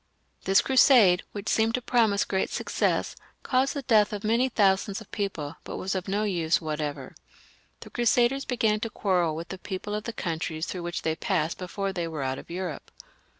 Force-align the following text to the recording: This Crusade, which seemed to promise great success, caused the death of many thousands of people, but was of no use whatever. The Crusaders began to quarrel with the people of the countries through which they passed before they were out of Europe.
This 0.45 0.61
Crusade, 0.61 1.21
which 1.31 1.47
seemed 1.47 1.75
to 1.75 1.79
promise 1.83 2.25
great 2.25 2.49
success, 2.49 3.15
caused 3.43 3.75
the 3.75 3.83
death 3.83 4.11
of 4.13 4.23
many 4.23 4.49
thousands 4.49 4.99
of 4.99 5.11
people, 5.11 5.57
but 5.63 5.77
was 5.77 5.93
of 5.93 6.07
no 6.07 6.23
use 6.23 6.59
whatever. 6.59 7.13
The 7.81 7.91
Crusaders 7.91 8.43
began 8.43 8.79
to 8.79 8.89
quarrel 8.89 9.35
with 9.35 9.49
the 9.49 9.59
people 9.59 9.93
of 9.93 10.05
the 10.05 10.11
countries 10.13 10.65
through 10.65 10.81
which 10.81 11.03
they 11.03 11.15
passed 11.15 11.59
before 11.59 11.93
they 11.93 12.07
were 12.07 12.23
out 12.23 12.39
of 12.39 12.49
Europe. 12.49 12.89